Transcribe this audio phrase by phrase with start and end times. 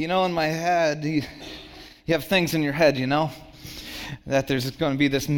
[0.00, 1.20] You know, in my head, you,
[2.06, 3.30] you have things in your head, you know,
[4.26, 5.28] that there's going to be this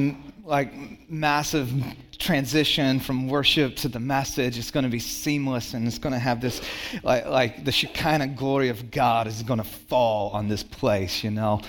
[0.44, 1.68] like massive
[2.16, 4.56] transition from worship to the message.
[4.60, 6.62] It's going to be seamless and it's going to have this,
[7.02, 11.32] like, like the Shekinah glory of God is going to fall on this place, you
[11.32, 11.60] know.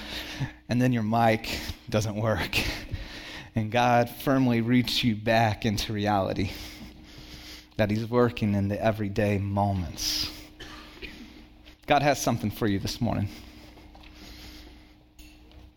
[0.69, 1.49] And then your mic
[1.89, 2.59] doesn't work.
[3.55, 6.51] And God firmly roots you back into reality
[7.77, 10.29] that He's working in the everyday moments.
[11.86, 13.27] God has something for you this morning.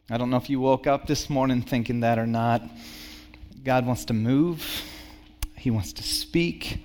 [0.08, 2.62] I don't know if you woke up this morning thinking that or not.
[3.64, 4.64] God wants to move,
[5.56, 6.78] He wants to speak,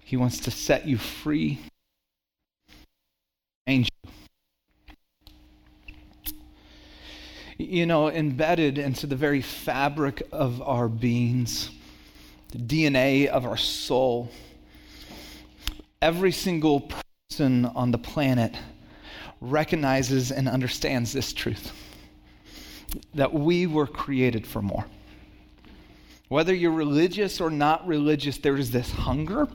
[0.00, 1.60] He wants to set you free.
[3.66, 3.90] Angel.
[7.58, 7.84] you.
[7.84, 11.68] Know, embedded into the very fabric of our beings,
[12.52, 14.30] the DNA of our soul,
[16.00, 17.02] every single person
[17.40, 18.56] on the planet
[19.42, 21.72] recognizes and understands this truth
[23.14, 24.86] that we were created for more.
[26.28, 29.46] Whether you're religious or not religious, there is this hunger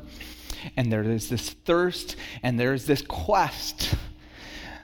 [0.77, 3.95] and there is this thirst and there is this quest.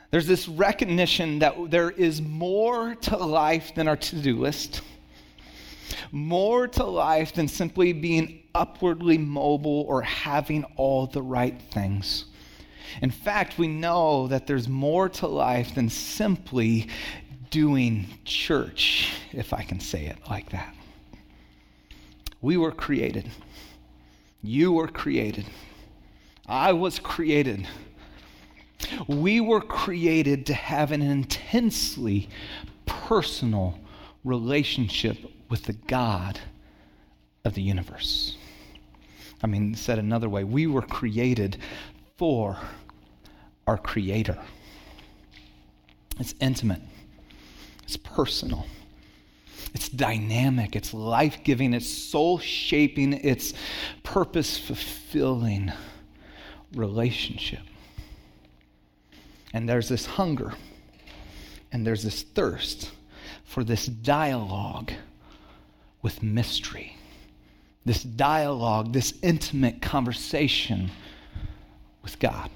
[0.10, 4.82] There's this recognition that there is more to life than our to do list,
[6.12, 12.26] more to life than simply being upwardly mobile or having all the right things.
[13.02, 16.88] In fact, we know that there's more to life than simply
[17.50, 20.76] doing church, if I can say it like that.
[22.42, 23.30] We were created.
[24.42, 25.46] You were created.
[26.48, 27.68] I was created.
[29.08, 32.30] We were created to have an intensely
[32.86, 33.80] personal
[34.24, 35.18] relationship
[35.50, 36.40] with the God
[37.44, 38.38] of the universe.
[39.42, 41.58] I mean, said another way, we were created
[42.20, 42.58] for
[43.66, 44.38] our Creator.
[46.20, 46.82] It's intimate,
[47.84, 48.66] it's personal.
[49.74, 53.54] It's dynamic, it's life giving, it's soul shaping, it's
[54.04, 55.72] purpose fulfilling
[56.76, 57.62] relationship.
[59.54, 60.54] And there's this hunger
[61.72, 62.92] and there's this thirst
[63.46, 64.92] for this dialogue
[66.02, 66.98] with mystery,
[67.86, 70.92] this dialogue, this intimate conversation
[72.10, 72.50] with God.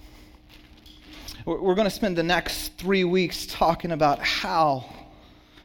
[1.45, 4.85] We're going to spend the next three weeks talking about how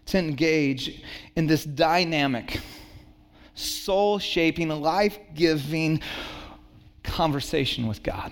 [0.07, 1.03] to engage
[1.37, 2.61] in this dynamic,
[3.55, 6.03] soul shaping, life giving
[7.03, 8.31] conversation with God.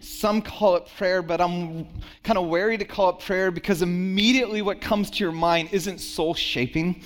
[0.00, 1.86] Some call it prayer, but I'm
[2.22, 5.98] kind of wary to call it prayer because immediately what comes to your mind isn't
[5.98, 7.02] soul shaping,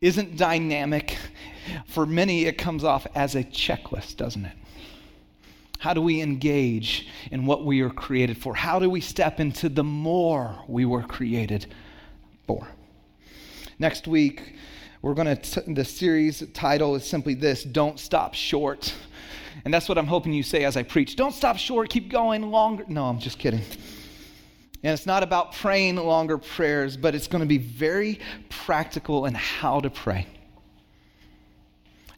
[0.00, 1.16] isn't dynamic.
[1.86, 4.56] For many, it comes off as a checklist, doesn't it?
[5.84, 8.54] How do we engage in what we are created for?
[8.54, 11.66] How do we step into the more we were created
[12.46, 12.66] for?
[13.78, 14.54] Next week,
[15.02, 18.94] we're going to, the series title is simply this Don't Stop Short.
[19.66, 21.16] And that's what I'm hoping you say as I preach.
[21.16, 22.86] Don't stop short, keep going longer.
[22.88, 23.60] No, I'm just kidding.
[24.82, 29.34] And it's not about praying longer prayers, but it's going to be very practical in
[29.34, 30.26] how to pray.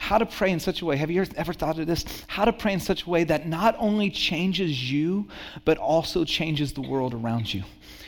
[0.06, 0.96] How to pray in such a way.
[0.98, 2.04] Have you ever thought of this?
[2.28, 5.26] How to pray in such a way that not only changes you,
[5.64, 7.64] but also changes the world around you.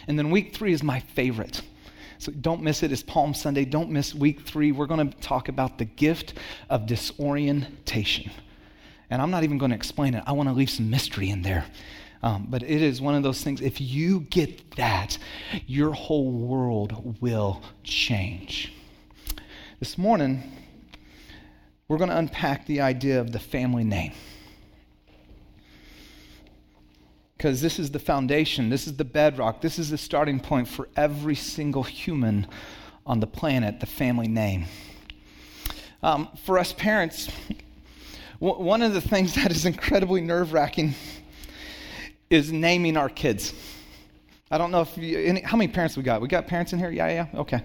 [0.06, 1.60] And then week three is my favorite.
[2.18, 2.92] So don't miss it.
[2.92, 3.64] It's Palm Sunday.
[3.64, 4.70] Don't miss week three.
[4.70, 6.34] We're going to talk about the gift
[6.70, 8.30] of disorientation.
[9.10, 11.42] And I'm not even going to explain it, I want to leave some mystery in
[11.42, 11.64] there.
[12.22, 15.18] Um, but it is one of those things, if you get that,
[15.66, 18.72] your whole world will change.
[19.80, 20.44] This morning,
[21.88, 24.12] we're going to unpack the idea of the family name
[27.38, 30.88] because this is the foundation, this is the bedrock, this is the starting point for
[30.96, 32.44] every single human
[33.06, 34.66] on the planet, the family name.
[36.02, 37.28] Um, for us parents,
[38.40, 40.94] one of the things that is incredibly nerve wracking
[42.28, 43.54] is naming our kids.
[44.50, 46.22] I don't know if you, any, how many parents we got.
[46.22, 46.90] We got parents in here.
[46.90, 47.40] Yeah, yeah.
[47.40, 47.60] Okay.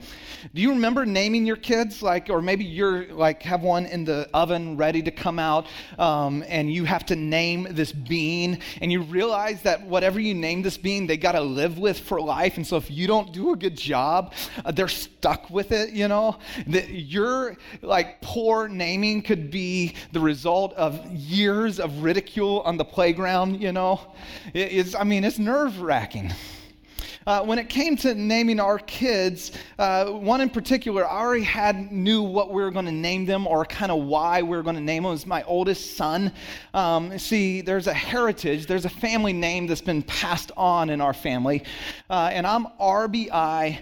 [0.53, 4.27] Do you remember naming your kids, like, or maybe you're like have one in the
[4.33, 9.01] oven ready to come out, um, and you have to name this bean, and you
[9.01, 12.67] realize that whatever you name this bean, they got to live with for life, and
[12.67, 14.33] so if you don't do a good job,
[14.65, 15.91] uh, they're stuck with it.
[15.91, 16.37] You know,
[16.67, 22.85] that your like poor naming could be the result of years of ridicule on the
[22.85, 23.61] playground.
[23.61, 24.01] You know,
[24.53, 24.95] it is.
[24.95, 26.33] I mean, it's nerve wracking.
[27.25, 31.91] Uh, when it came to naming our kids, uh, one in particular, I already had
[31.91, 34.75] knew what we were going to name them or kind of why we were going
[34.75, 35.09] to name them.
[35.09, 36.31] It was my oldest son.
[36.73, 41.13] Um, see, there's a heritage, there's a family name that's been passed on in our
[41.13, 41.63] family,
[42.09, 43.79] uh, and I'm RBI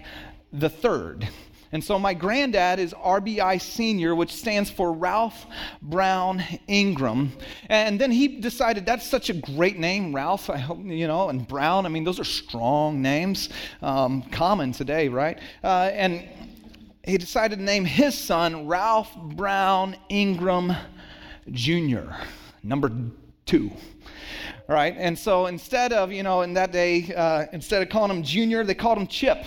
[0.52, 1.28] the third.
[1.72, 5.46] And so my granddad is RBI Senior, which stands for Ralph
[5.80, 7.32] Brown Ingram.
[7.70, 11.48] And then he decided that's such a great name, Ralph, I hope, you know, and
[11.48, 11.86] Brown.
[11.86, 13.48] I mean, those are strong names,
[13.80, 15.38] um, common today, right?
[15.64, 16.28] Uh, and
[17.04, 20.74] he decided to name his son Ralph Brown Ingram
[21.50, 22.12] Jr.,
[22.62, 22.92] number
[23.46, 23.70] two.
[24.68, 28.10] All right, and so instead of, you know, in that day, uh, instead of calling
[28.10, 29.44] him Junior, they called him Chip.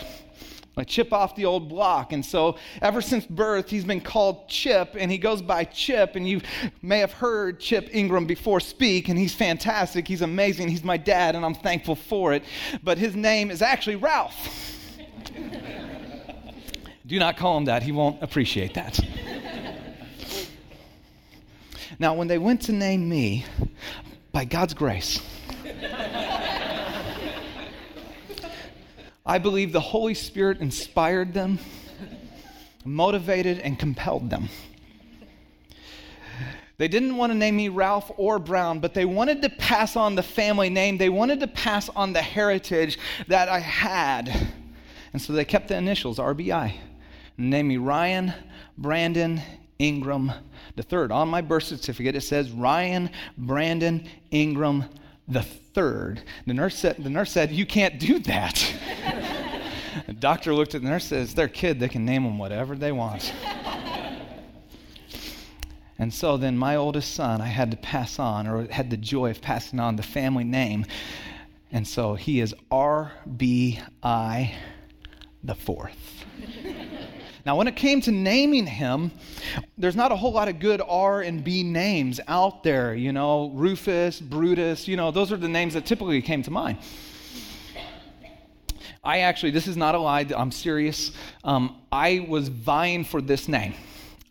[0.75, 2.11] Like chip off the old block.
[2.11, 6.15] And so, ever since birth, he's been called Chip, and he goes by Chip.
[6.15, 6.41] And you
[6.81, 10.07] may have heard Chip Ingram before speak, and he's fantastic.
[10.07, 10.67] He's amazing.
[10.67, 12.43] He's my dad, and I'm thankful for it.
[12.83, 14.89] But his name is actually Ralph.
[17.07, 18.99] Do not call him that, he won't appreciate that.
[21.99, 23.45] now, when they went to name me,
[24.31, 25.21] by God's grace,
[29.25, 31.57] I believe the Holy Spirit inspired them,
[32.83, 34.49] motivated, and compelled them.
[36.77, 40.15] They didn't want to name me Ralph or Brown, but they wanted to pass on
[40.15, 40.97] the family name.
[40.97, 44.51] They wanted to pass on the heritage that I had.
[45.13, 46.73] And so they kept the initials, RBI.
[47.37, 48.33] And named me Ryan
[48.77, 49.41] Brandon
[49.79, 50.33] Ingram
[50.75, 51.11] the third.
[51.11, 54.83] On my birth certificate, it says Ryan Brandon Ingram
[55.27, 56.21] the third.
[56.45, 58.73] The nurse said, the nurse said You can't do that.
[60.07, 62.75] The doctor looked at the nurse and says, Their kid, they can name them whatever
[62.75, 63.33] they want.
[65.99, 69.31] and so then my oldest son, I had to pass on, or had the joy
[69.31, 70.85] of passing on the family name.
[71.71, 74.51] And so he is RBI
[75.43, 76.25] the fourth.
[77.45, 79.11] Now, when it came to naming him,
[79.77, 82.95] there's not a whole lot of good R and B names out there.
[82.95, 86.79] You know, Rufus, Brutus, you know, those are the names that typically came to mind.
[89.05, 91.11] I actually, this is not a lie, I'm serious.
[91.43, 93.75] Um, I was vying for this name.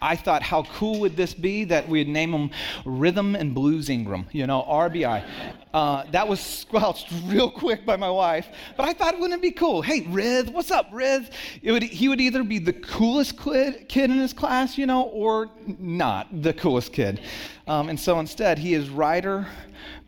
[0.03, 2.51] I thought, how cool would this be that we'd name him
[2.85, 5.25] Rhythm and Blues Ingram, you know, RBI.
[5.73, 9.53] Uh, that was squelched real quick by my wife, but I thought, wouldn't it be
[9.53, 9.81] cool?
[9.81, 11.31] Hey, Rith, what's up, Rith?
[11.63, 15.49] Would, he would either be the coolest kid, kid in his class, you know, or
[15.67, 17.21] not the coolest kid.
[17.67, 19.47] Um, and so instead, he is Ryder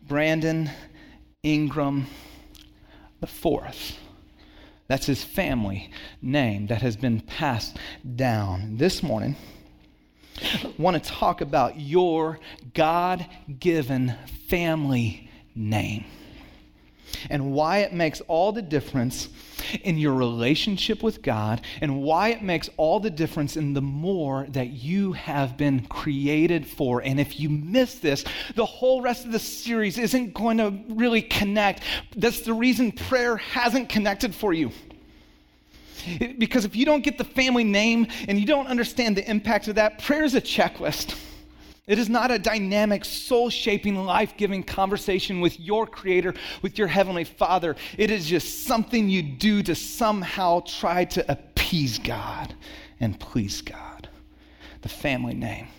[0.07, 0.69] Brandon
[1.41, 2.05] Ingram
[3.19, 3.97] the fourth.
[4.87, 5.91] That's his family
[6.21, 7.77] name that has been passed
[8.15, 8.77] down.
[8.77, 9.35] This morning,
[10.77, 12.39] want to talk about your
[12.73, 13.25] God
[13.59, 14.15] given
[14.47, 16.05] family name
[17.29, 19.29] and why it makes all the difference
[19.83, 24.45] in your relationship with God and why it makes all the difference in the more
[24.49, 27.01] that you have been created for.
[27.01, 28.23] And if you miss this,
[28.55, 31.81] the whole rest of the series isn't going to really connect.
[32.15, 34.71] That's the reason prayer hasn't connected for you.
[36.37, 39.75] Because if you don't get the family name and you don't understand the impact of
[39.75, 41.19] that, prayer is a checklist.
[41.87, 46.87] It is not a dynamic, soul shaping, life giving conversation with your Creator, with your
[46.87, 47.77] Heavenly Father.
[47.97, 52.53] It is just something you do to somehow try to appease God
[52.99, 54.09] and please God.
[54.81, 55.69] The family name.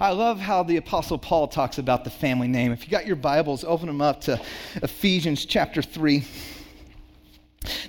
[0.00, 2.70] I love how the Apostle Paul talks about the family name.
[2.70, 4.40] If you got your Bibles, open them up to
[4.76, 6.24] Ephesians chapter 3.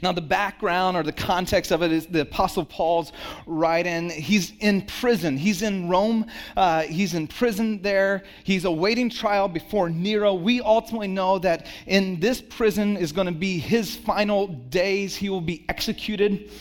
[0.01, 3.11] Now, the background or the context of it is the Apostle Paul's
[3.45, 4.09] writing.
[4.09, 5.37] He's in prison.
[5.37, 6.25] He's in Rome.
[6.55, 8.23] Uh, he's in prison there.
[8.43, 10.33] He's awaiting trial before Nero.
[10.33, 15.15] We ultimately know that in this prison is going to be his final days.
[15.15, 16.51] He will be executed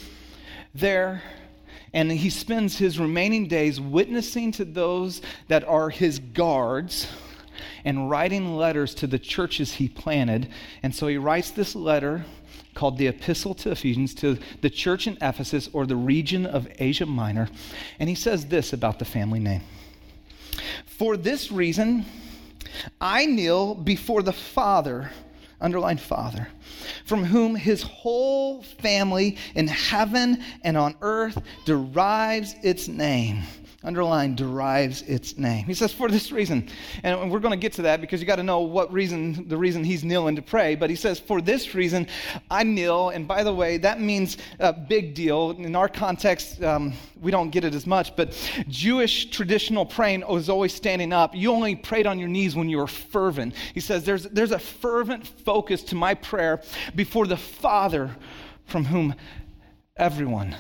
[0.75, 1.23] there.
[1.95, 7.07] And he spends his remaining days witnessing to those that are his guards
[7.85, 10.49] and writing letters to the churches he planted.
[10.83, 12.25] And so he writes this letter
[12.75, 17.07] called the Epistle to Ephesians to the church in Ephesus or the region of Asia
[17.07, 17.49] Minor.
[17.99, 19.63] And he says this about the family name
[20.87, 22.05] For this reason,
[23.01, 25.11] I kneel before the Father,
[25.61, 26.49] underline Father,
[27.05, 33.43] from whom his whole family in heaven and on earth derives its name
[33.85, 35.65] underline derives its name.
[35.65, 36.69] He says, for this reason.
[37.03, 39.57] And we're going to get to that because you got to know what reason, the
[39.57, 40.75] reason he's kneeling to pray.
[40.75, 42.07] But he says, for this reason,
[42.51, 43.11] I kneel.
[43.11, 45.51] And by the way, that means a big deal.
[45.53, 48.33] In our context, um, we don't get it as much, but
[48.69, 51.35] Jewish traditional praying was always standing up.
[51.35, 53.55] You only prayed on your knees when you were fervent.
[53.75, 56.63] He says, there's, there's a fervent focus to my prayer
[56.95, 58.11] before the Father
[58.67, 59.15] from whom
[59.97, 60.57] everyone,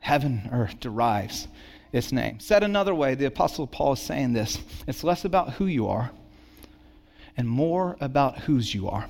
[0.00, 1.48] heaven, earth, derives
[1.92, 2.40] its name.
[2.40, 6.10] Said another way, the Apostle Paul is saying this it's less about who you are
[7.36, 9.06] and more about whose you are.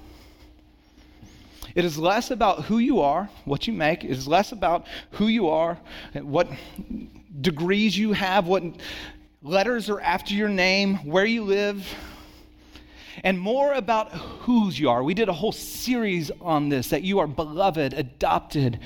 [1.75, 4.05] It is less about who you are, what you make.
[4.05, 5.79] It is less about who you are,
[6.15, 6.49] what
[7.41, 8.63] degrees you have, what
[9.43, 11.87] letters are after your name, where you live,
[13.23, 15.03] and more about whose you are.
[15.03, 18.81] We did a whole series on this that you are beloved, adopted,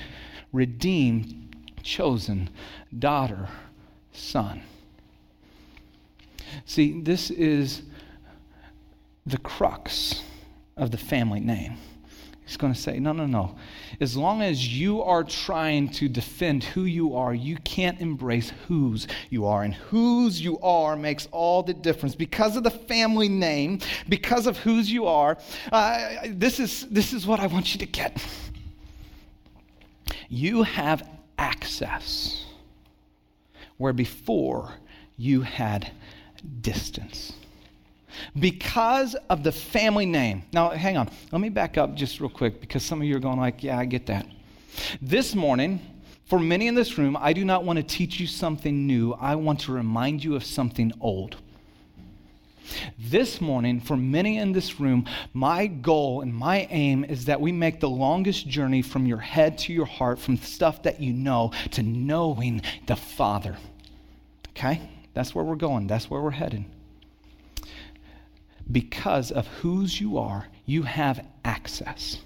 [0.51, 2.49] redeemed, chosen,
[2.97, 3.49] daughter,
[4.15, 4.61] son.
[6.65, 7.81] See, this is
[9.25, 10.23] the crux
[10.77, 11.77] of the family name.
[12.45, 13.55] He's going to say, no, no, no.
[13.99, 19.07] As long as you are trying to defend who you are, you can't embrace whose
[19.31, 19.63] you are.
[19.63, 22.13] And whose you are makes all the difference.
[22.13, 25.39] Because of the family name, because of whose you are,
[25.71, 28.23] uh, this, is, this is what I want you to get.
[30.29, 32.44] You have access
[33.77, 34.73] where before
[35.17, 35.91] you had
[36.61, 37.33] distance
[38.39, 40.43] because of the family name.
[40.53, 41.09] Now, hang on.
[41.31, 43.77] Let me back up just real quick because some of you are going like, yeah,
[43.77, 44.25] I get that.
[45.01, 45.79] This morning,
[46.25, 49.13] for many in this room, I do not want to teach you something new.
[49.13, 51.37] I want to remind you of something old.
[52.97, 57.51] This morning, for many in this room, my goal and my aim is that we
[57.51, 61.51] make the longest journey from your head to your heart, from stuff that you know
[61.71, 63.57] to knowing the Father.
[64.49, 64.81] Okay?
[65.13, 65.87] That's where we're going.
[65.87, 66.65] That's where we're headed
[68.71, 72.17] because of whose you are, you have access.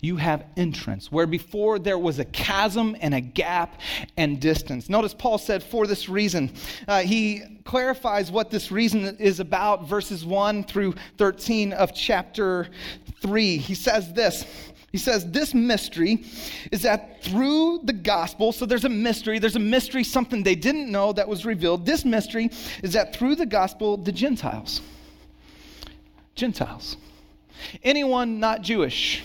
[0.00, 3.80] You have entrance, where before there was a chasm and a gap
[4.16, 4.88] and distance.
[4.88, 6.52] Notice Paul said, for this reason.
[6.86, 12.68] Uh, he clarifies what this reason is about, verses 1 through 13 of chapter
[13.22, 13.56] 3.
[13.56, 14.44] He says this
[14.96, 16.24] he says, This mystery
[16.72, 20.90] is that through the gospel, so there's a mystery, there's a mystery, something they didn't
[20.90, 21.84] know that was revealed.
[21.84, 22.48] This mystery
[22.82, 24.80] is that through the gospel, the Gentiles,
[26.34, 26.96] Gentiles,
[27.82, 29.22] anyone not Jewish,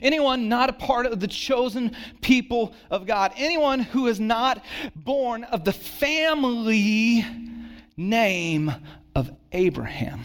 [0.00, 5.44] anyone not a part of the chosen people of God, anyone who is not born
[5.44, 7.24] of the family
[7.96, 8.72] name
[9.14, 10.24] of Abraham.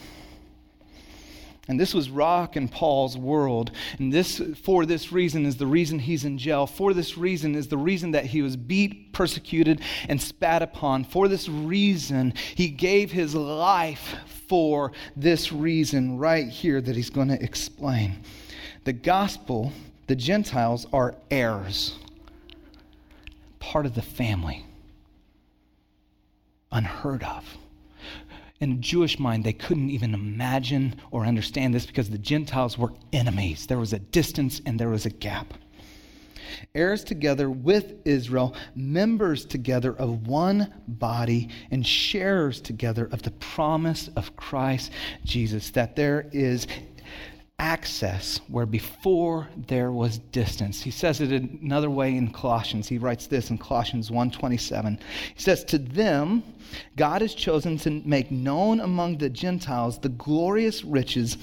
[1.70, 3.72] And this was Rock and Paul's world.
[4.00, 6.66] And this, for this reason, is the reason he's in jail.
[6.66, 11.04] For this reason is the reason that he was beat, persecuted, and spat upon.
[11.04, 14.16] For this reason, he gave his life
[14.48, 18.24] for this reason right here that he's going to explain.
[18.88, 19.74] The gospel,
[20.08, 21.96] the Gentiles are heirs,
[23.60, 24.66] part of the family,
[26.72, 27.58] unheard of
[28.60, 32.94] in a Jewish mind, they couldn't even imagine or understand this because the Gentiles were
[33.14, 33.68] enemies.
[33.68, 35.54] There was a distance and there was a gap.
[36.74, 44.10] Heirs together with Israel, members together of one body, and sharers together of the promise
[44.16, 44.92] of Christ
[45.24, 46.66] Jesus, that there is
[47.60, 50.82] access where before there was distance.
[50.82, 52.88] He says it another way in Colossians.
[52.88, 55.00] He writes this in Colossians 1:27.
[55.36, 56.44] He says to them
[56.96, 61.38] God has chosen to make known among the Gentiles the glorious riches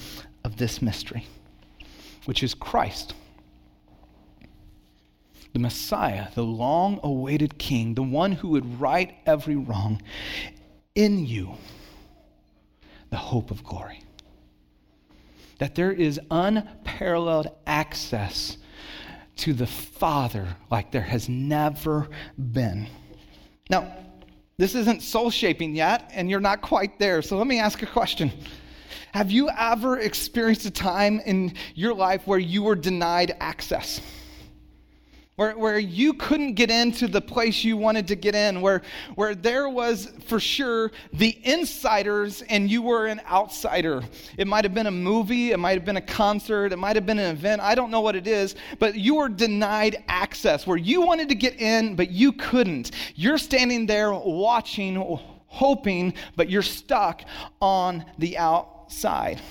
[0.45, 1.27] of this mystery,
[2.25, 3.13] which is Christ.
[5.51, 10.01] The Messiah, the long awaited King, the one who would right every wrong,
[10.95, 11.55] in you,
[13.09, 14.04] the hope of glory
[15.59, 18.57] that there is unparalleled access
[19.37, 22.87] to the Father like there has never been.
[23.69, 23.95] Now,
[24.57, 27.21] this isn't soul shaping yet, and you're not quite there.
[27.21, 28.31] So let me ask a question.
[29.13, 34.01] Have you ever experienced a time in your life where you were denied access?
[35.35, 38.81] Where, where you couldn't get into the place you wanted to get in, where,
[39.15, 44.01] where there was for sure the insiders and you were an outsider.
[44.37, 47.05] It might have been a movie, it might have been a concert, it might have
[47.05, 50.77] been an event, I don't know what it is, but you were denied access, where
[50.77, 52.91] you wanted to get in, but you couldn't.
[53.15, 57.23] You're standing there watching, hoping, but you're stuck
[57.59, 59.41] on the outside.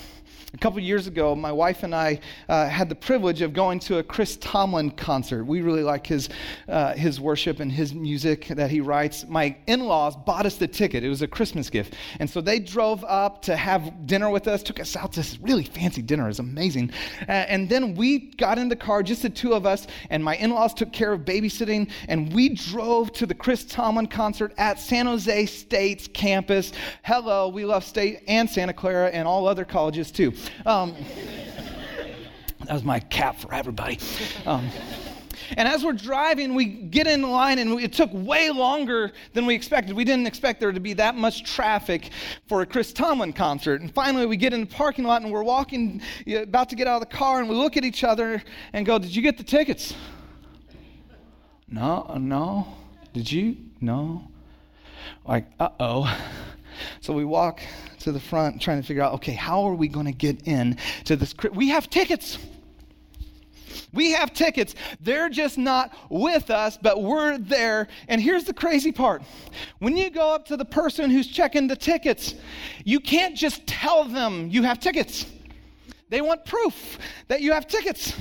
[0.55, 3.99] A couple years ago, my wife and I uh, had the privilege of going to
[3.99, 5.43] a Chris Tomlin concert.
[5.45, 6.29] We really like his,
[6.69, 9.27] uh, his worship and his music that he writes.
[9.27, 11.97] My in laws bought us the ticket, it was a Christmas gift.
[12.21, 15.41] And so they drove up to have dinner with us, took us out to this
[15.41, 16.27] really fancy dinner.
[16.27, 16.93] It was amazing.
[17.23, 20.37] Uh, and then we got in the car, just the two of us, and my
[20.37, 21.91] in laws took care of babysitting.
[22.07, 26.73] And we drove to the Chris Tomlin concert at San Jose State's campus.
[27.03, 30.33] Hello, we love State and Santa Clara and all other colleges too.
[30.67, 30.95] Um,
[32.65, 33.99] that was my cap for everybody.
[34.47, 34.71] Um,
[35.57, 39.55] and as we're driving, we get in line, and it took way longer than we
[39.55, 39.95] expected.
[39.95, 42.11] We didn't expect there to be that much traffic
[42.49, 43.81] for a Chris Tomlin concert.
[43.81, 47.03] And finally, we get in the parking lot, and we're walking, about to get out
[47.03, 49.45] of the car, and we look at each other and go, Did you get the
[49.45, 49.95] tickets?
[51.69, 52.67] No, no.
[53.13, 53.57] Did you?
[53.81, 54.29] No.
[55.27, 56.21] Like, uh oh.
[57.01, 57.61] So we walk
[58.05, 60.77] to the front trying to figure out, okay, how are we going to get in
[61.05, 61.35] to this?
[61.53, 62.39] We have tickets.
[63.93, 64.75] We have tickets.
[65.01, 67.89] They're just not with us, but we're there.
[68.09, 69.23] And here's the crazy part
[69.79, 72.35] when you go up to the person who's checking the tickets,
[72.85, 75.27] you can't just tell them you have tickets.
[76.11, 78.15] They want proof that you have tickets.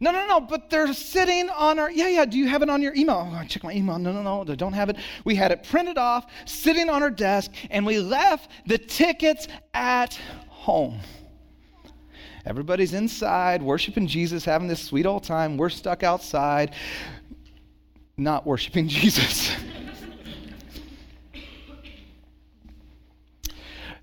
[0.00, 2.82] No, no, no, but they're sitting on our, yeah, yeah, do you have it on
[2.82, 3.30] your email?
[3.32, 3.98] Oh, check my email.
[3.98, 4.96] No, no, no, they don't have it.
[5.24, 10.18] We had it printed off, sitting on our desk, and we left the tickets at
[10.48, 11.00] home.
[12.46, 15.56] Everybody's inside, worshiping Jesus, having this sweet old time.
[15.56, 16.74] We're stuck outside,
[18.16, 19.54] not worshiping Jesus.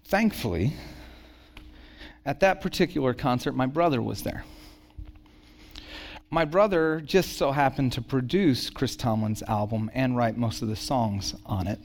[0.05, 0.73] Thankfully,
[2.27, 4.43] at that particular concert, my brother was there.
[6.29, 10.75] My brother just so happened to produce Chris Tomlin's album and write most of the
[10.75, 11.79] songs on it.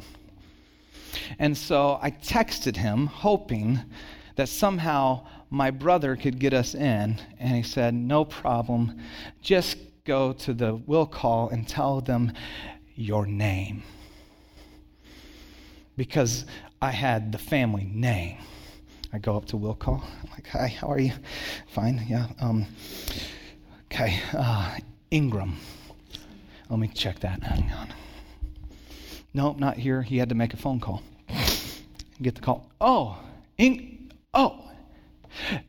[1.38, 3.82] And so I texted him, hoping
[4.34, 7.20] that somehow my brother could get us in.
[7.38, 9.00] And he said, No problem.
[9.42, 12.32] Just go to the will call and tell them
[12.96, 13.84] your name.
[15.96, 16.46] Because
[16.80, 18.38] I had the family name.
[19.12, 20.02] I go up to will call.
[20.22, 21.12] I'm like, Hi, how are you?
[21.68, 22.28] Fine, yeah.
[22.40, 22.66] Um,
[23.92, 24.78] okay, uh,
[25.10, 25.56] Ingram.
[26.70, 27.42] Let me check that.
[27.42, 27.92] Hang on.
[29.34, 30.02] Nope, not here.
[30.02, 31.02] He had to make a phone call.
[32.22, 32.70] Get the call.
[32.80, 33.18] Oh,
[33.58, 34.58] Ing- oh,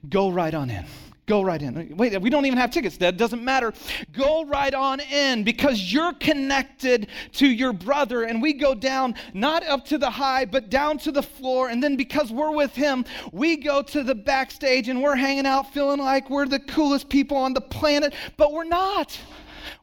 [0.09, 0.85] Go right on in.
[1.25, 1.95] Go right in.
[1.95, 2.97] Wait, we don't even have tickets.
[2.97, 3.71] That doesn't matter.
[4.11, 8.23] Go right on in because you're connected to your brother.
[8.23, 11.69] And we go down, not up to the high, but down to the floor.
[11.69, 15.73] And then because we're with him, we go to the backstage and we're hanging out
[15.73, 19.17] feeling like we're the coolest people on the planet, but we're not.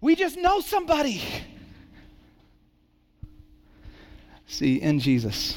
[0.02, 1.22] We just know somebody.
[4.46, 5.56] See, in Jesus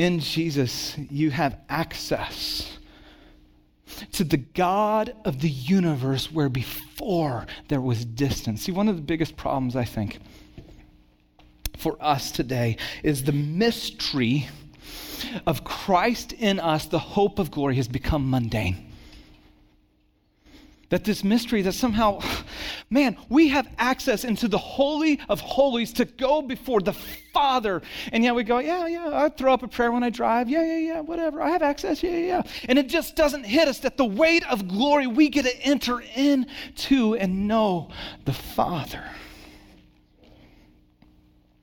[0.00, 2.78] in Jesus, you have access
[4.12, 8.62] to the God of the universe where before there was distance.
[8.62, 10.18] See, one of the biggest problems, I think,
[11.76, 14.48] for us today is the mystery
[15.46, 18.89] of Christ in us, the hope of glory, has become mundane.
[20.90, 22.20] That this mystery that somehow,
[22.90, 26.92] man, we have access into the Holy of Holies to go before the
[27.32, 27.80] Father.
[28.12, 30.48] And yet we go, yeah, yeah, I throw up a prayer when I drive.
[30.48, 31.40] Yeah, yeah, yeah, whatever.
[31.40, 32.02] I have access.
[32.02, 32.42] Yeah, yeah, yeah.
[32.68, 36.02] And it just doesn't hit us that the weight of glory we get to enter
[36.14, 37.90] into and know
[38.24, 39.04] the Father.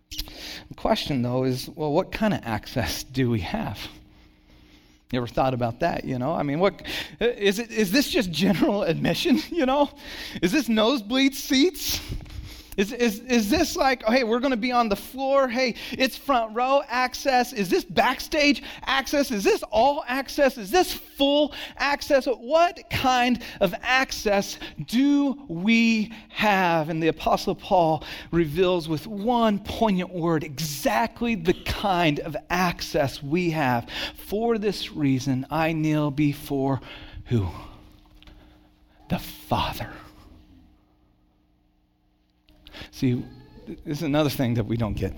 [0.10, 3.80] The question, though, is well, what kind of access do we have?
[5.12, 6.04] You ever thought about that?
[6.04, 6.86] You know, I mean, what
[7.20, 7.72] is it?
[7.72, 9.42] Is this just general admission?
[9.58, 9.90] You know,
[10.42, 12.00] is this nosebleed seats?
[12.78, 15.48] Is, is, is this like, oh, hey, we're going to be on the floor?
[15.48, 17.52] Hey, it's front row access.
[17.52, 19.32] Is this backstage access?
[19.32, 20.60] Is this all access?
[20.60, 22.28] Is this full access?
[22.28, 26.90] What kind of access do we have?
[26.90, 33.50] And the Apostle Paul reveals with one poignant word exactly the kind of access we
[33.50, 33.90] have.
[34.16, 36.80] For this reason, I kneel before
[37.26, 37.48] who?
[39.10, 39.90] The Father.
[42.92, 43.24] See,
[43.68, 45.14] this is another thing that we don't get.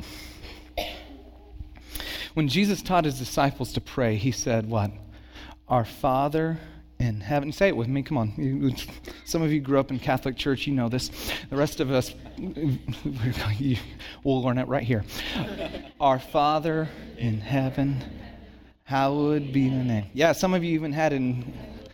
[2.34, 4.92] When Jesus taught his disciples to pray, he said, What?
[5.68, 6.60] Our Father
[7.00, 7.52] in heaven.
[7.52, 8.04] Say it with me.
[8.04, 8.76] Come on.
[9.26, 10.68] Some of you grew up in Catholic Church.
[10.68, 11.10] You know this.
[11.50, 12.14] The rest of us,
[14.24, 15.04] we'll learn it right here.
[16.00, 18.04] Our Father in heaven,
[18.84, 20.06] hallowed be the name.
[20.14, 21.54] Yeah, some of you even had it in.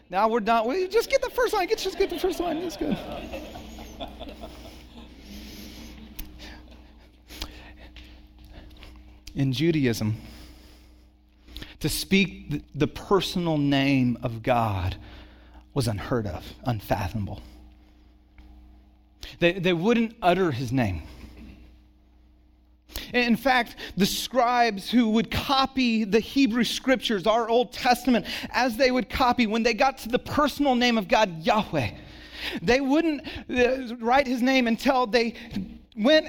[0.09, 0.67] Now we're done.
[0.67, 1.67] We just get the first line.
[1.69, 2.61] Just get the first line.
[2.61, 2.97] That's good.
[9.35, 10.15] In Judaism,
[11.79, 14.95] to speak the personal name of God
[15.73, 17.41] was unheard of, unfathomable.
[19.39, 21.03] They, they wouldn't utter his name.
[23.13, 28.89] In fact, the scribes who would copy the Hebrew scriptures, our Old Testament, as they
[28.89, 31.91] would copy, when they got to the personal name of God, Yahweh,
[32.61, 35.33] they wouldn't uh, write his name until they
[35.97, 36.27] went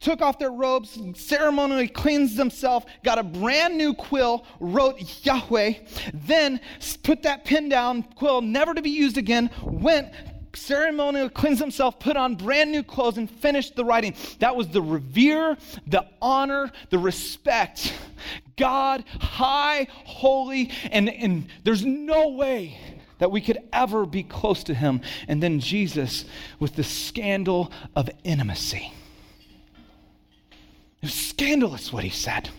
[0.00, 5.74] took off their robes, ceremonially cleansed themselves, got a brand new quill, wrote Yahweh,
[6.12, 6.60] then
[7.02, 10.12] put that pen down, quill never to be used again, went,
[10.54, 14.14] ceremonially cleansed himself, put on brand new clothes, and finished the writing.
[14.38, 15.56] That was the revere,
[15.86, 17.92] the honor, the respect.
[18.56, 22.78] God, high, holy, and, and there's no way
[23.18, 25.00] that we could ever be close to him.
[25.28, 26.24] And then Jesus
[26.58, 28.92] with the scandal of intimacy.
[31.06, 32.50] It was scandalous what he said.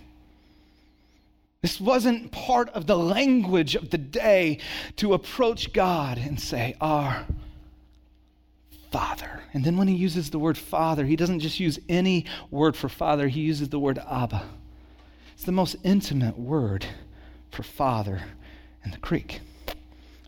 [1.61, 4.59] This wasn't part of the language of the day
[4.95, 7.25] to approach God and say, Our
[8.89, 9.41] Father.
[9.53, 12.87] And then when he uses the word Father, he doesn't just use any word for
[12.87, 14.45] Father, he uses the word Abba.
[15.33, 16.85] It's the most intimate word
[17.51, 18.23] for Father
[18.85, 19.41] in the Greek.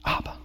[0.04, 0.38] Abba.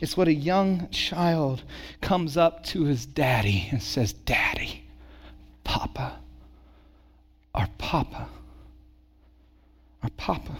[0.00, 1.64] It's what a young child
[2.00, 4.84] comes up to his daddy and says, Daddy,
[5.64, 6.20] Papa,
[7.58, 8.28] our Papa,
[10.04, 10.56] our Papa,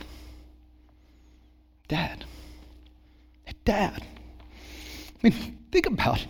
[1.86, 2.24] Dad,
[3.64, 4.02] Dad.
[4.02, 6.28] I mean, think about it.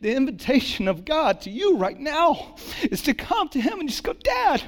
[0.00, 4.02] The invitation of God to you right now is to come to Him and just
[4.02, 4.62] go, Dad.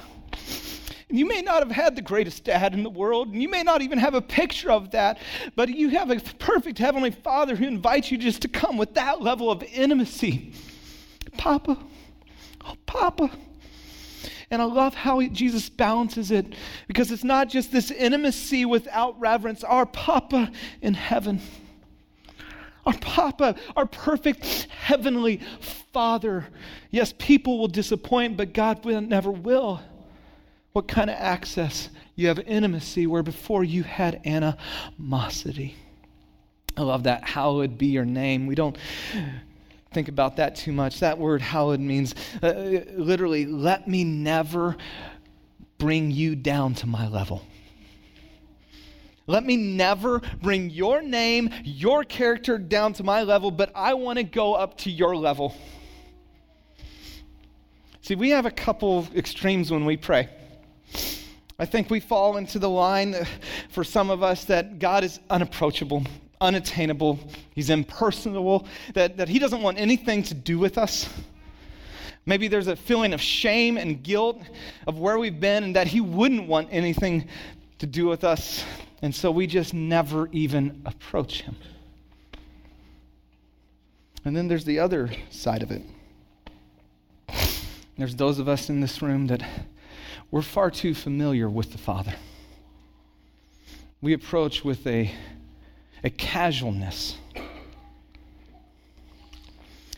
[1.08, 3.64] And you may not have had the greatest dad in the world, and you may
[3.64, 5.18] not even have a picture of that,
[5.56, 9.20] but you have a perfect Heavenly Father who invites you just to come with that
[9.20, 10.52] level of intimacy.
[11.36, 11.76] Papa,
[12.64, 13.30] oh, Papa.
[14.50, 16.54] And I love how Jesus balances it
[16.88, 19.62] because it's not just this intimacy without reverence.
[19.62, 20.50] Our Papa
[20.82, 21.40] in heaven,
[22.84, 25.40] our Papa, our perfect heavenly
[25.92, 26.48] Father.
[26.90, 29.80] Yes, people will disappoint, but God will, never will.
[30.72, 31.88] What kind of access?
[32.16, 35.76] You have intimacy where before you had animosity.
[36.76, 37.24] I love that.
[37.24, 38.46] Hallowed be your name.
[38.46, 38.76] We don't
[39.92, 41.00] think about that too much.
[41.00, 42.52] That word hallowed means uh,
[42.94, 44.76] literally, let me never
[45.78, 47.42] bring you down to my level.
[49.26, 54.18] Let me never bring your name, your character down to my level, but I want
[54.18, 55.54] to go up to your level.
[58.02, 60.28] See, we have a couple of extremes when we pray.
[61.58, 63.14] I think we fall into the line
[63.68, 66.04] for some of us that God is unapproachable,
[66.40, 67.18] unattainable,
[67.54, 71.08] He's impersonal, that, that He doesn't want anything to do with us.
[72.26, 74.40] Maybe there's a feeling of shame and guilt
[74.86, 77.28] of where we've been and that He wouldn't want anything
[77.78, 78.64] to do with us.
[79.02, 81.56] And so we just never even approach Him.
[84.24, 85.82] And then there's the other side of it.
[87.96, 89.42] There's those of us in this room that
[90.30, 92.14] we're far too familiar with the Father.
[94.00, 95.10] We approach with a,
[96.04, 97.16] a casualness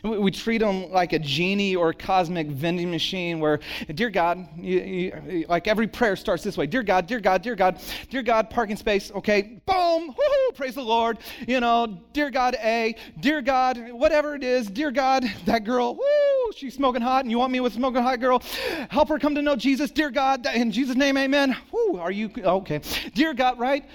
[0.03, 3.61] we treat them like a genie or a cosmic vending machine where,
[3.95, 7.55] dear God, you, you, like every prayer starts this way Dear God, dear God, dear
[7.55, 11.19] God, dear God, parking space, okay, boom, woo praise the Lord.
[11.47, 16.51] You know, dear God, A, dear God, whatever it is, dear God, that girl, woo,
[16.53, 18.43] she's smoking hot and you want me with smoking hot girl.
[18.89, 21.55] Help her come to know Jesus, dear God, in Jesus' name, amen.
[21.71, 22.81] Woo, are you, okay.
[23.13, 23.85] Dear God, right?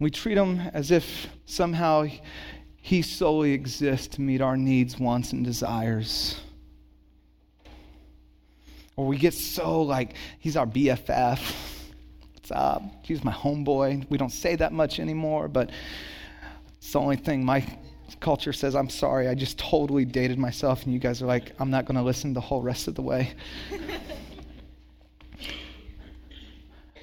[0.00, 2.06] We treat him as if somehow
[2.76, 6.40] he solely exists to meet our needs, wants, and desires.
[8.96, 11.38] Or we get so like, he's our BFF.
[12.32, 12.82] What's up?
[12.82, 14.08] Uh, he's my homeboy.
[14.08, 15.70] We don't say that much anymore, but
[16.78, 17.62] it's the only thing my
[18.20, 21.70] culture says, I'm sorry, I just totally dated myself, and you guys are like, I'm
[21.70, 23.34] not going to listen the whole rest of the way.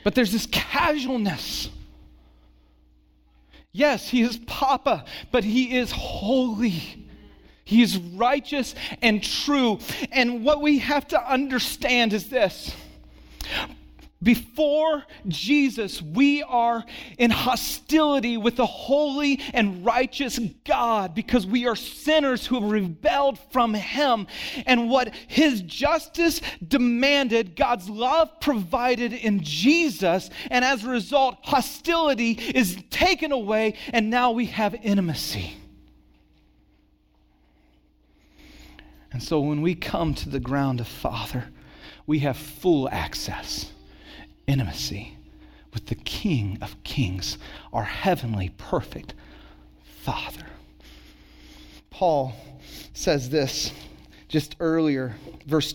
[0.03, 1.69] but there's this casualness
[3.77, 7.05] Yes, he is Papa, but he is holy.
[7.63, 9.77] He is righteous and true.
[10.11, 12.73] And what we have to understand is this
[14.21, 16.83] before Jesus, we are
[17.19, 23.37] in hostility with the holy and righteous God because we are sinners who have rebelled
[23.51, 24.25] from Him.
[24.65, 30.31] And what His justice demanded, God's love provided in Jesus.
[30.49, 35.57] And as a result, hostility is taken away, and now we have intimacy.
[39.11, 41.45] And so when we come to the ground of Father,
[42.07, 43.71] we have full access
[44.47, 45.17] intimacy
[45.73, 47.37] with the King of Kings,
[47.73, 49.13] our heavenly, perfect
[50.01, 50.45] Father.
[51.89, 52.33] Paul
[52.93, 53.71] says this
[54.27, 55.73] just earlier, verse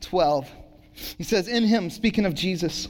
[0.00, 0.50] 12.
[1.18, 2.88] He says, In him, speaking of Jesus,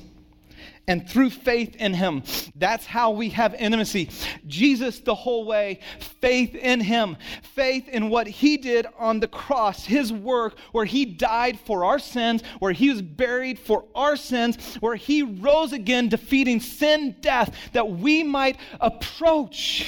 [0.88, 2.23] and through faith in him.
[2.57, 4.11] That's how we have intimacy.
[4.47, 5.81] Jesus, the whole way,
[6.21, 7.16] faith in him,
[7.55, 11.99] faith in what he did on the cross, his work, where he died for our
[11.99, 17.55] sins, where he was buried for our sins, where he rose again, defeating sin, death,
[17.73, 19.87] that we might approach.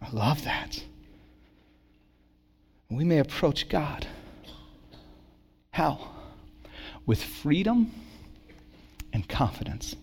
[0.00, 0.82] I love that.
[2.90, 4.06] We may approach God.
[5.70, 6.10] How?
[7.06, 7.90] With freedom
[9.12, 9.96] and confidence.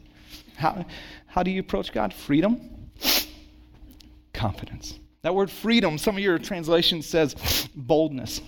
[0.56, 0.86] How,
[1.28, 2.14] how do you approach God?
[2.14, 2.60] Freedom,
[4.34, 5.00] confidence.
[5.22, 8.42] That word freedom, some of your translations says boldness.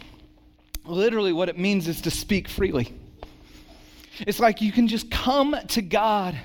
[0.85, 2.93] Literally, what it means is to speak freely.
[4.19, 6.37] It's like you can just come to God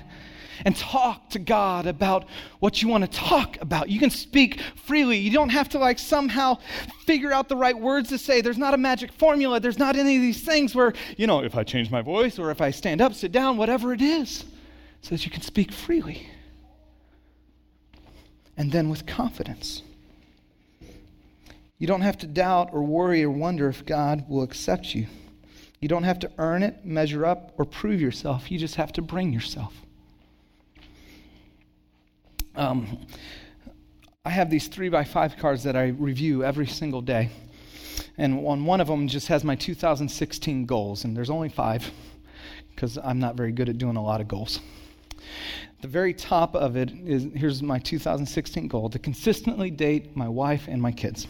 [0.65, 2.25] and talk to God about
[2.59, 3.89] what you want to talk about.
[3.89, 5.17] You can speak freely.
[5.17, 6.57] You don't have to like somehow
[7.05, 8.41] figure out the right words to say.
[8.41, 9.59] There's not a magic formula.
[9.59, 12.51] There's not any of these things where, you know, if I change my voice or
[12.51, 14.45] if I stand up, sit down, whatever it is,
[15.01, 16.29] so that you can speak freely.
[18.55, 19.83] And then with confidence.
[21.77, 25.05] You don't have to doubt or worry or wonder if God will accept you.
[25.79, 28.49] You don't have to earn it, measure up, or prove yourself.
[28.49, 29.75] You just have to bring yourself.
[32.57, 33.05] Um,
[34.25, 37.29] I have these three by five cards that I review every single day.
[38.17, 41.89] And on one of them just has my 2016 goals, and there's only five
[42.73, 44.59] because I'm not very good at doing a lot of goals.
[45.81, 50.67] The very top of it is here's my 2016 goal to consistently date my wife
[50.67, 51.27] and my kids.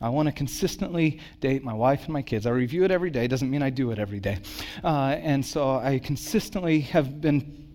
[0.00, 2.46] I want to consistently date my wife and my kids.
[2.46, 4.38] I review it every day, doesn't mean I do it every day.
[4.84, 7.69] Uh, and so I consistently have been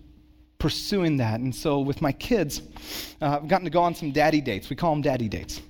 [0.58, 1.40] pursuing that.
[1.40, 2.62] And so with my kids,
[3.20, 4.70] uh, I've gotten to go on some daddy dates.
[4.70, 5.60] We call them daddy dates.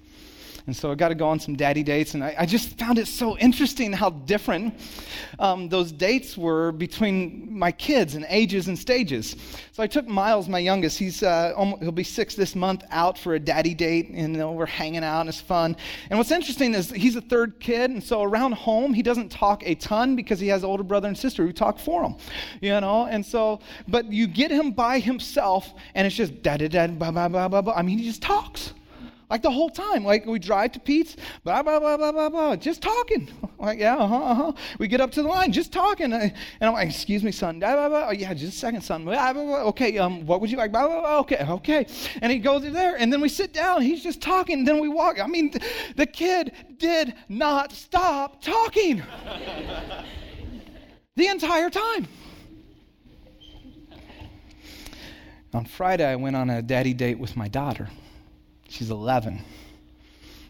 [0.67, 2.99] And so I got to go on some daddy dates, and I, I just found
[2.99, 4.75] it so interesting how different
[5.39, 9.37] um, those dates were between my kids and ages and stages.
[9.71, 10.99] So I took Miles, my youngest.
[10.99, 14.39] He's uh, almost, he'll be six this month, out for a daddy date, and you
[14.39, 15.77] know, we're hanging out, and it's fun.
[16.11, 19.63] And what's interesting is he's a third kid, and so around home he doesn't talk
[19.65, 22.17] a ton because he has older brother and sister who talk for him,
[22.61, 23.07] you know.
[23.07, 27.13] And so, but you get him by himself, and it's just da da da ba
[27.13, 27.73] ba ba ba ba.
[27.77, 28.73] I mean, he just talks.
[29.29, 30.05] Like the whole time.
[30.05, 33.29] Like we drive to Pete's, blah, blah, blah, blah, blah, blah, just talking.
[33.59, 34.53] Like, yeah, uh huh, uh huh.
[34.79, 36.13] We get up to the line, just talking.
[36.13, 37.59] And I'm like, excuse me, son.
[37.59, 38.09] Blah, blah, blah.
[38.09, 39.07] Oh, yeah, just a second, son.
[39.07, 39.63] Blah, blah, blah.
[39.69, 40.73] Okay, um, what would you like?
[40.73, 41.19] Blah, blah, blah.
[41.21, 41.87] Okay, okay.
[42.21, 43.81] And he goes there, and then we sit down.
[43.81, 44.67] He's just talking.
[44.67, 45.19] Then we walk.
[45.19, 45.53] I mean,
[45.97, 49.03] the kid did not stop talking
[51.17, 52.07] the entire time.
[55.55, 57.89] On Friday, I went on a daddy date with my daughter.
[58.69, 59.43] She's 11.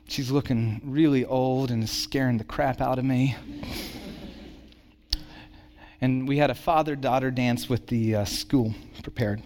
[0.09, 3.37] She's looking really old and is scaring the crap out of me.
[6.01, 9.43] and we had a father daughter dance with the uh, school prepared.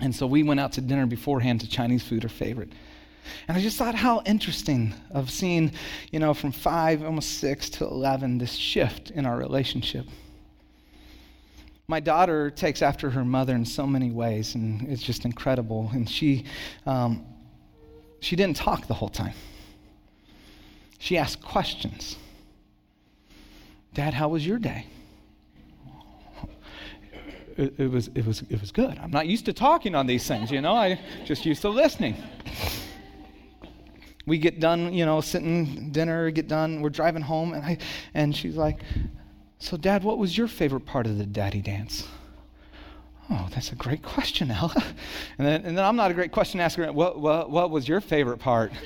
[0.00, 2.72] And so we went out to dinner beforehand to Chinese food, her favorite.
[3.46, 5.72] And I just thought how interesting of seeing,
[6.10, 10.06] you know, from five, almost six to 11, this shift in our relationship.
[11.88, 15.90] My daughter takes after her mother in so many ways, and it's just incredible.
[15.92, 16.44] And she,
[16.86, 17.26] um,
[18.20, 19.34] she didn't talk the whole time.
[20.98, 22.16] She asked questions.
[23.94, 24.86] Dad, how was your day?
[27.56, 28.98] It, it, was, it, was, it was good.
[28.98, 32.16] I'm not used to talking on these things, you know, I just used to listening.
[34.24, 37.78] We get done, you know, sitting dinner, get done, we're driving home, and, I,
[38.14, 38.80] and she's like,
[39.62, 42.08] so, Dad, what was your favorite part of the daddy dance?
[43.30, 44.74] Oh, that's a great question, Ella.
[45.38, 46.92] And then, and then I'm not a great question asker.
[46.92, 48.72] What, what, what was your favorite part?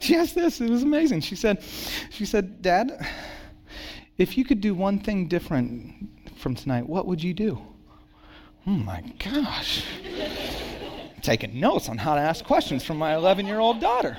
[0.00, 0.60] she asked this.
[0.60, 1.20] It was amazing.
[1.20, 1.62] She said,
[2.10, 3.06] she said, Dad,
[4.18, 7.58] if you could do one thing different from tonight, what would you do?
[8.66, 9.84] Oh my gosh.
[11.22, 14.18] Taking notes on how to ask questions from my 11 year old daughter.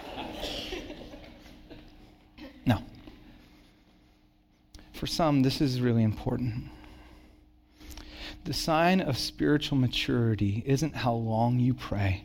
[5.05, 6.63] For some, this is really important.
[8.45, 12.23] The sign of spiritual maturity isn't how long you pray,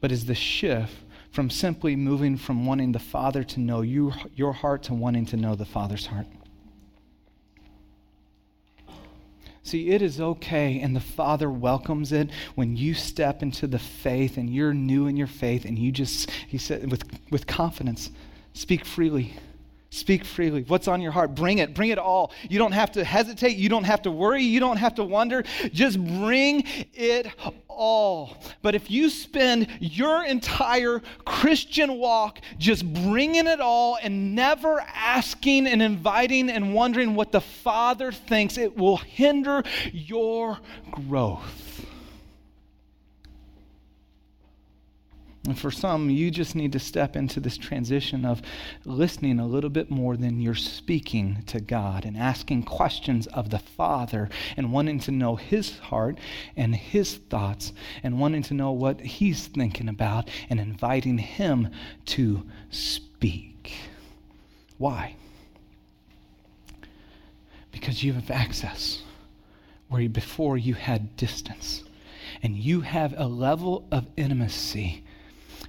[0.00, 0.94] but is the shift
[1.32, 5.36] from simply moving from wanting the Father to know you, your heart to wanting to
[5.36, 6.28] know the Father's heart.
[9.62, 14.38] See, it is okay, and the Father welcomes it when you step into the faith
[14.38, 18.10] and you're new in your faith, and you just, He said, with, with confidence,
[18.54, 19.34] speak freely.
[19.92, 20.64] Speak freely.
[20.66, 21.34] What's on your heart?
[21.34, 21.74] Bring it.
[21.74, 22.32] Bring it all.
[22.48, 23.58] You don't have to hesitate.
[23.58, 24.42] You don't have to worry.
[24.42, 25.44] You don't have to wonder.
[25.70, 27.26] Just bring it
[27.68, 28.42] all.
[28.62, 35.66] But if you spend your entire Christian walk just bringing it all and never asking
[35.66, 40.58] and inviting and wondering what the Father thinks, it will hinder your
[40.90, 41.71] growth.
[45.44, 48.42] And for some, you just need to step into this transition of
[48.84, 53.58] listening a little bit more than you're speaking to God and asking questions of the
[53.58, 56.18] Father and wanting to know His heart
[56.56, 57.72] and His thoughts
[58.04, 61.70] and wanting to know what He's thinking about and inviting Him
[62.06, 63.74] to speak.
[64.78, 65.16] Why?
[67.72, 69.02] Because you have access
[69.88, 71.82] where before you had distance.
[72.44, 75.01] And you have a level of intimacy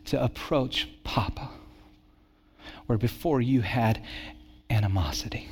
[0.05, 1.49] to approach Papa,
[2.85, 4.03] where before you had
[4.69, 5.49] animosity.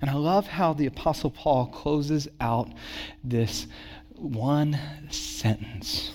[0.00, 2.70] And I love how the Apostle Paul closes out
[3.24, 3.66] this
[4.14, 4.78] one
[5.10, 6.12] sentence.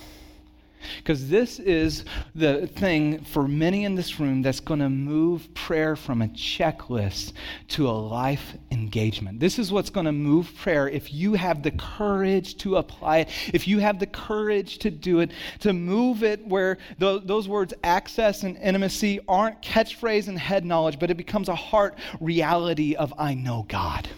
[0.98, 5.96] Because this is the thing for many in this room that's going to move prayer
[5.96, 7.32] from a checklist
[7.68, 9.40] to a life engagement.
[9.40, 13.28] This is what's going to move prayer if you have the courage to apply it,
[13.52, 17.74] if you have the courage to do it, to move it where the, those words
[17.82, 23.12] access and intimacy aren't catchphrase and head knowledge, but it becomes a heart reality of
[23.18, 24.08] I know God.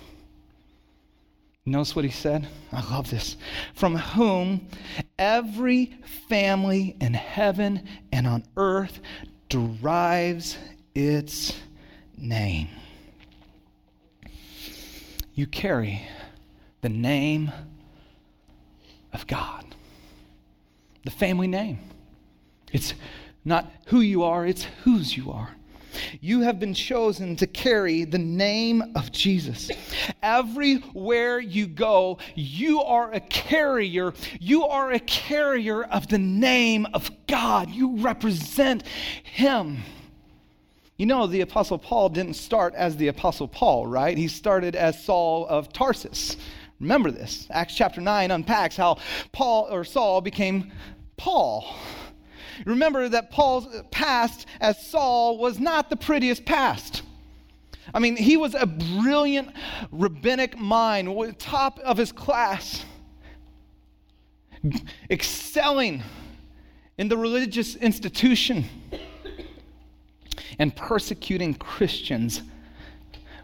[1.68, 2.46] Notice what he said?
[2.72, 3.36] I love this.
[3.74, 4.68] From whom
[5.18, 5.98] every
[6.28, 9.00] family in heaven and on earth
[9.48, 10.56] derives
[10.94, 11.58] its
[12.16, 12.68] name.
[15.34, 16.02] You carry
[16.82, 17.50] the name
[19.12, 19.64] of God,
[21.04, 21.80] the family name.
[22.72, 22.94] It's
[23.44, 25.55] not who you are, it's whose you are.
[26.20, 29.70] You have been chosen to carry the name of Jesus.
[30.22, 34.12] Everywhere you go, you are a carrier.
[34.40, 37.70] You are a carrier of the name of God.
[37.70, 38.84] You represent
[39.22, 39.78] Him.
[40.96, 44.16] You know, the Apostle Paul didn't start as the Apostle Paul, right?
[44.16, 46.36] He started as Saul of Tarsus.
[46.80, 47.46] Remember this.
[47.50, 48.98] Acts chapter 9 unpacks how
[49.32, 50.72] Paul or Saul became
[51.16, 51.74] Paul.
[52.64, 57.02] Remember that Paul's past as Saul was not the prettiest past.
[57.94, 59.50] I mean, he was a brilliant
[59.92, 62.84] rabbinic mind, top of his class,
[65.10, 66.02] excelling
[66.98, 68.64] in the religious institution
[70.58, 72.42] and persecuting Christians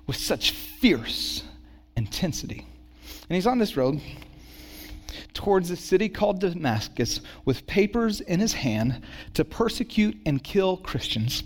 [0.07, 1.45] with such fierce
[1.97, 2.67] intensity.
[3.29, 4.01] And he's on this road
[5.35, 9.03] towards a city called Damascus with papers in his hand
[9.35, 11.45] to persecute and kill Christians.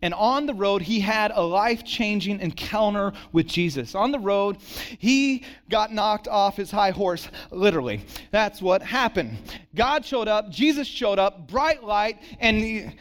[0.00, 3.96] And on the road, he had a life changing encounter with Jesus.
[3.96, 4.58] On the road,
[4.98, 8.02] he got knocked off his high horse, literally.
[8.30, 9.38] That's what happened.
[9.74, 12.60] God showed up, Jesus showed up, bright light, and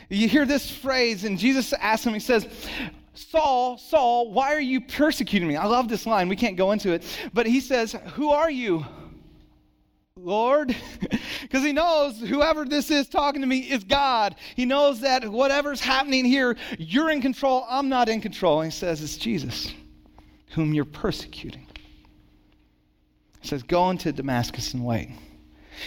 [0.09, 2.47] you hear this phrase, and Jesus asks him, He says,
[3.13, 5.55] Saul, Saul, why are you persecuting me?
[5.55, 6.29] I love this line.
[6.29, 7.03] We can't go into it.
[7.33, 8.85] But he says, Who are you?
[10.17, 10.75] Lord,
[11.41, 14.35] because he knows whoever this is talking to me is God.
[14.55, 18.61] He knows that whatever's happening here, you're in control, I'm not in control.
[18.61, 19.73] And he says, It's Jesus
[20.51, 21.67] whom you're persecuting.
[23.41, 25.09] He says, Go into Damascus and wait.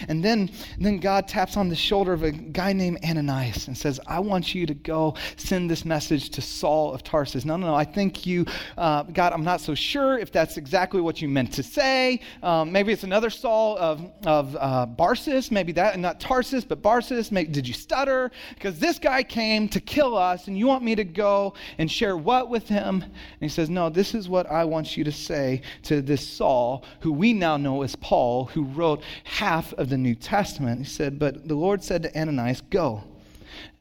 [0.09, 4.00] And then, then God taps on the shoulder of a guy named Ananias and says,
[4.07, 7.44] I want you to go send this message to Saul of Tarsus.
[7.44, 7.74] No, no, no.
[7.74, 11.53] I think you, uh, God, I'm not so sure if that's exactly what you meant
[11.55, 12.20] to say.
[12.42, 15.50] Um, maybe it's another Saul of, of uh, Barsus.
[15.50, 17.31] Maybe that, not Tarsus, but Barsus.
[17.33, 18.31] Maybe, did you stutter?
[18.55, 22.16] Because this guy came to kill us, and you want me to go and share
[22.16, 23.03] what with him?
[23.03, 26.85] And he says, No, this is what I want you to say to this Saul,
[27.00, 30.79] who we now know as Paul, who wrote half of the New Testament.
[30.79, 33.03] He said, But the Lord said to Ananias, Go.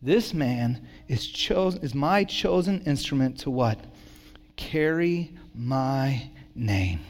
[0.01, 3.77] This man is chosen is my chosen instrument to what?
[4.55, 7.01] Carry my name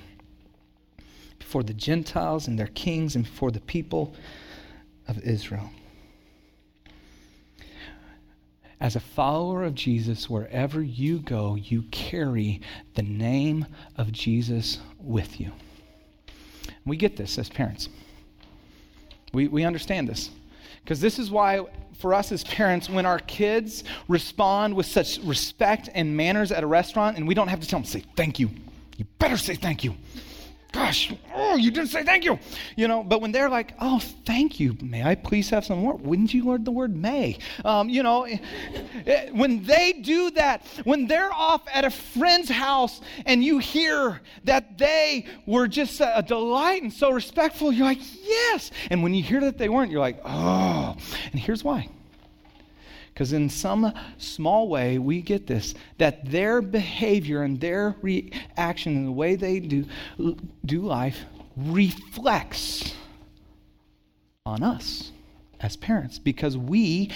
[1.38, 4.13] before the Gentiles and their kings and before the people
[5.08, 5.69] of Israel.
[8.82, 12.62] As a follower of Jesus, wherever you go, you carry
[12.95, 13.65] the name
[13.97, 15.52] of Jesus with you.
[16.86, 17.89] We get this as parents.
[19.33, 20.29] We, we understand this.
[20.83, 21.65] Because this is why,
[21.97, 26.67] for us as parents, when our kids respond with such respect and manners at a
[26.67, 28.49] restaurant, and we don't have to tell them, say thank you.
[28.97, 29.95] You better say thank you.
[30.71, 32.39] Gosh, oh, you didn't say thank you.
[32.75, 35.95] You know, but when they're like, oh, thank you, may I please have some more?
[35.95, 37.38] Wouldn't you learn the word may?
[37.65, 43.01] Um, you know, eh, when they do that, when they're off at a friend's house
[43.25, 48.00] and you hear that they were just a, a delight and so respectful, you're like,
[48.23, 48.71] yes.
[48.89, 50.96] And when you hear that they weren't, you're like, oh.
[51.31, 51.89] And here's why.
[53.13, 59.07] Because in some small way, we get this that their behavior and their reaction and
[59.07, 59.85] the way they do,
[60.65, 62.93] do life reflects
[64.45, 65.12] on us
[65.60, 67.12] as parents because we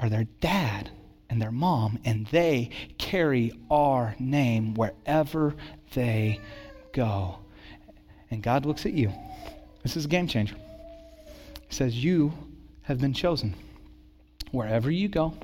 [0.00, 0.90] are their dad
[1.28, 5.54] and their mom, and they carry our name wherever
[5.94, 6.40] they
[6.92, 7.38] go.
[8.30, 9.12] And God looks at you.
[9.82, 10.56] This is a game changer.
[11.68, 12.32] He says, You
[12.82, 13.54] have been chosen
[14.56, 15.34] wherever you go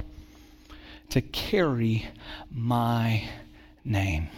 [1.10, 2.08] to carry
[2.50, 3.28] my
[3.84, 4.28] name.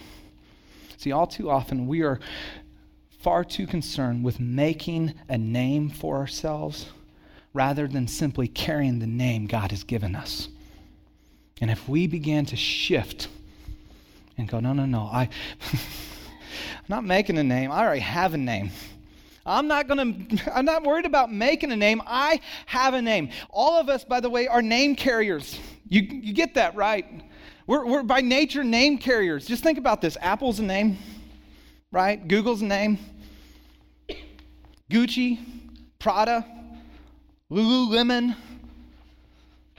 [0.96, 2.18] See, all too often we are
[3.20, 6.86] far too concerned with making a name for ourselves
[7.52, 10.48] rather than simply carrying the name God has given us.
[11.60, 13.28] And if we began to shift
[14.36, 15.28] and go, no, no, no, I,
[15.72, 18.70] I'm not making a name, I already have a name.
[19.46, 22.02] I'm not going to, I'm not worried about making a name.
[22.06, 23.30] I have a name.
[23.50, 25.58] All of us, by the way, are name carriers.
[25.88, 27.22] You, you get that, right?
[27.66, 29.46] We're, we're by nature name carriers.
[29.46, 30.98] Just think about this Apple's a name,
[31.90, 32.26] right?
[32.26, 32.98] Google's a name.
[34.90, 35.38] Gucci,
[35.98, 36.44] Prada,
[37.50, 38.36] Lululemon,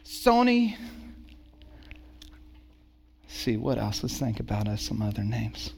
[0.03, 0.75] Sony.
[3.27, 4.01] See, what else?
[4.01, 5.73] Let's think about us some other names.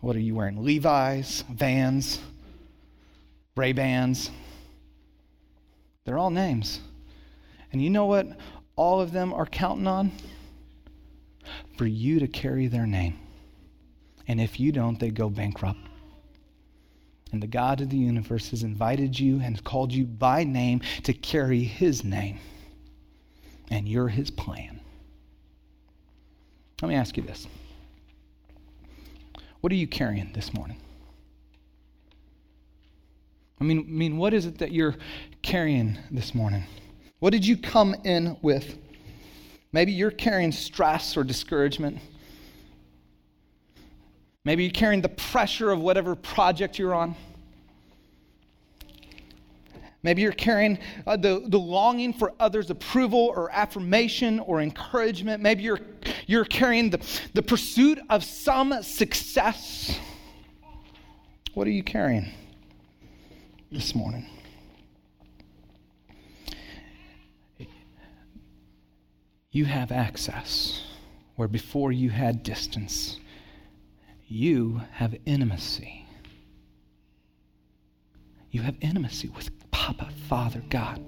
[0.00, 0.64] What are you wearing?
[0.64, 2.20] Levi's, Vans,
[3.56, 4.30] Ray Bans.
[6.04, 6.80] They're all names.
[7.72, 8.26] And you know what
[8.76, 10.12] all of them are counting on?
[11.76, 13.18] For you to carry their name.
[14.28, 15.80] And if you don't, they go bankrupt.
[17.32, 21.12] And the God of the universe has invited you and called you by name to
[21.12, 22.38] carry his name.
[23.70, 24.80] And you're his plan.
[26.80, 27.46] Let me ask you this.
[29.60, 30.80] What are you carrying this morning?
[33.60, 34.94] I mean, I mean, what is it that you're
[35.42, 36.64] carrying this morning?
[37.18, 38.78] What did you come in with?
[39.72, 41.98] Maybe you're carrying stress or discouragement.
[44.44, 47.16] Maybe you're carrying the pressure of whatever project you're on.
[50.02, 55.42] Maybe you're carrying uh, the, the longing for others' approval or affirmation or encouragement.
[55.42, 55.80] Maybe you're,
[56.26, 57.00] you're carrying the,
[57.34, 59.98] the pursuit of some success.
[61.54, 62.30] What are you carrying
[63.72, 64.26] this morning?
[69.50, 70.82] You have access
[71.34, 73.18] where before you had distance.
[74.28, 76.06] You have intimacy.
[78.50, 79.57] You have intimacy with
[80.28, 81.04] Father, God.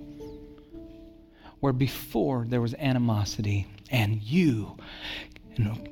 [1.60, 4.76] Where before there was animosity, and you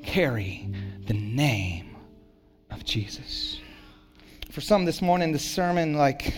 [0.03, 0.69] carry
[1.07, 1.97] the name
[2.71, 3.61] of Jesus.
[4.51, 6.33] For some this morning, the sermon, like,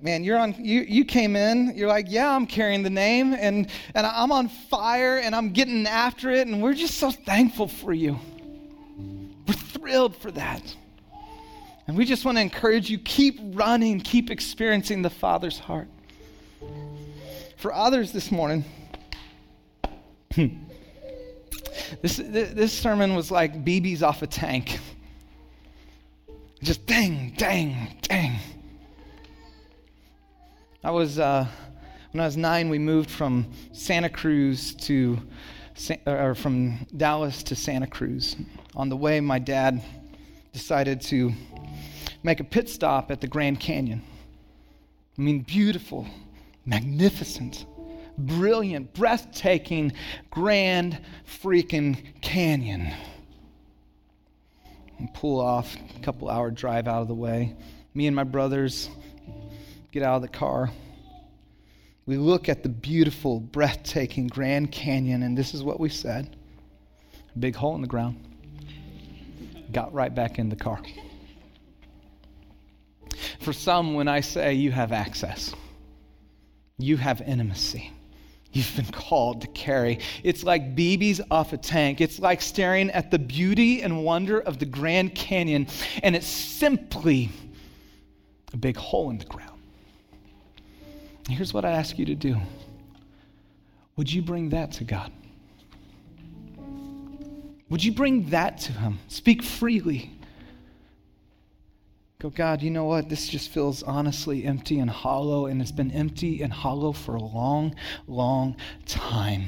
[0.00, 3.68] man, you're on, you, you came in, you're like, yeah, I'm carrying the name, and,
[3.94, 7.92] and I'm on fire, and I'm getting after it, and we're just so thankful for
[7.92, 8.18] you.
[9.48, 10.76] We're thrilled for that.
[11.88, 15.88] And we just want to encourage you keep running, keep experiencing the Father's heart.
[17.56, 18.62] For others this morning,
[22.02, 24.78] this, this sermon was like BBs off a tank.
[26.62, 28.38] Just dang, dang, dang.
[30.84, 31.46] I was, uh,
[32.12, 35.18] when I was nine, we moved from Santa Cruz to,
[36.04, 38.36] or from Dallas to Santa Cruz.
[38.76, 39.82] On the way, my dad
[40.52, 41.32] decided to
[42.28, 44.02] make a pit stop at the Grand Canyon.
[45.16, 46.06] I mean, beautiful,
[46.66, 47.64] magnificent,
[48.18, 49.94] brilliant, breathtaking,
[50.28, 52.92] grand freaking canyon.
[54.98, 57.56] And pull off a couple hour drive out of the way.
[57.94, 58.90] Me and my brothers
[59.90, 60.70] get out of the car.
[62.04, 66.36] We look at the beautiful, breathtaking Grand Canyon, and this is what we said
[67.40, 68.22] big hole in the ground.
[69.72, 70.82] Got right back in the car.
[73.40, 75.54] For some, when I say you have access,
[76.78, 77.92] you have intimacy.
[78.52, 79.98] You've been called to carry.
[80.22, 82.00] It's like BBs off a tank.
[82.00, 85.66] It's like staring at the beauty and wonder of the Grand Canyon,
[86.02, 87.30] and it's simply
[88.52, 89.60] a big hole in the ground.
[91.28, 92.36] Here's what I ask you to do
[93.96, 95.12] Would you bring that to God?
[97.68, 98.98] Would you bring that to Him?
[99.08, 100.17] Speak freely.
[102.20, 103.08] Go, God, you know what?
[103.08, 107.22] This just feels honestly empty and hollow, and it's been empty and hollow for a
[107.22, 107.76] long,
[108.08, 108.56] long
[108.86, 109.46] time.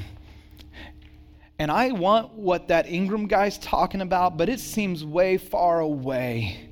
[1.59, 6.69] And I want what that Ingram guy's talking about, but it seems way far away.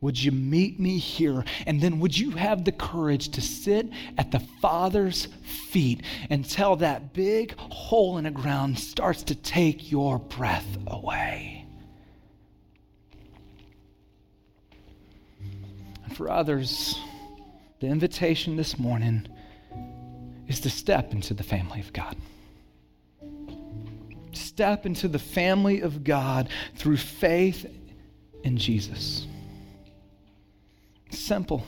[0.00, 1.44] Would you meet me here?
[1.66, 5.26] And then would you have the courage to sit at the Father's
[5.70, 11.59] feet until that big hole in the ground starts to take your breath away?
[16.20, 17.00] For others,
[17.80, 19.26] the invitation this morning
[20.48, 22.14] is to step into the family of God.
[24.32, 27.64] Step into the family of God through faith
[28.44, 29.26] in Jesus.
[31.08, 31.64] Simple.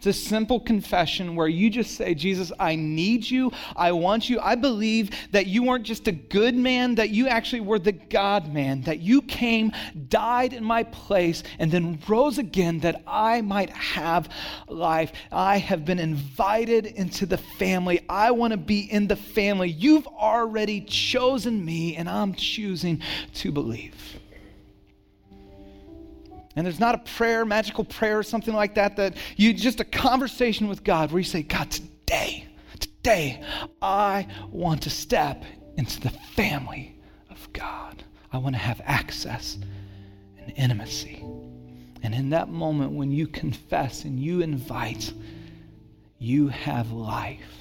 [0.00, 3.52] It's a simple confession where you just say, Jesus, I need you.
[3.76, 4.40] I want you.
[4.40, 8.50] I believe that you weren't just a good man, that you actually were the God
[8.50, 9.72] man, that you came,
[10.08, 14.30] died in my place, and then rose again that I might have
[14.68, 15.12] life.
[15.30, 18.00] I have been invited into the family.
[18.08, 19.68] I want to be in the family.
[19.68, 23.02] You've already chosen me, and I'm choosing
[23.34, 24.19] to believe.
[26.56, 29.84] And there's not a prayer, magical prayer or something like that, that you just a
[29.84, 32.46] conversation with God where you say, God, today,
[32.78, 33.44] today,
[33.80, 35.44] I want to step
[35.76, 36.98] into the family
[37.30, 38.02] of God.
[38.32, 39.58] I want to have access
[40.38, 41.24] and intimacy.
[42.02, 45.12] And in that moment, when you confess and you invite,
[46.18, 47.59] you have life